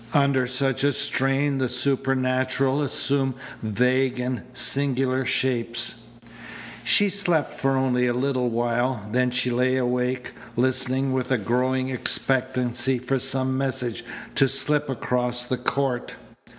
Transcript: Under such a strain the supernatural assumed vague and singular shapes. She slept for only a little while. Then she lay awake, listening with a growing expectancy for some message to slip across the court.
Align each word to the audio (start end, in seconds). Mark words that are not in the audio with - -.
Under 0.15 0.47
such 0.47 0.83
a 0.83 0.93
strain 0.93 1.59
the 1.59 1.69
supernatural 1.69 2.81
assumed 2.81 3.35
vague 3.61 4.19
and 4.19 4.41
singular 4.51 5.25
shapes. 5.25 6.01
She 6.83 7.07
slept 7.07 7.51
for 7.51 7.77
only 7.77 8.07
a 8.07 8.13
little 8.15 8.49
while. 8.49 9.05
Then 9.11 9.29
she 9.29 9.51
lay 9.51 9.77
awake, 9.77 10.31
listening 10.55 11.13
with 11.13 11.29
a 11.31 11.37
growing 11.37 11.89
expectancy 11.89 12.97
for 12.97 13.19
some 13.19 13.55
message 13.55 14.03
to 14.33 14.47
slip 14.49 14.89
across 14.89 15.45
the 15.45 15.57
court. 15.57 16.15